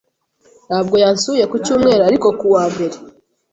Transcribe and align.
Ntabwo 0.67 0.95
yansuye 1.03 1.43
ku 1.51 1.55
cyumweru 1.65 2.01
ariko 2.09 2.27
ku 2.39 2.45
wa 2.55 2.63
mbere. 2.73 2.95